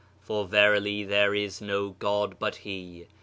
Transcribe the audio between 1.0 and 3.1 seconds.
there is no God but He."